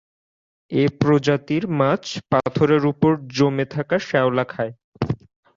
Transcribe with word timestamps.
এ 0.71 0.83
প্রজাতির 0.99 1.63
মাছ 1.79 2.03
পাথরের 2.31 2.83
উপরে 2.85 3.15
জমে 3.35 3.65
থাকা 3.65 3.95
শ্যাওলা 3.99 4.45
খায়। 4.45 4.73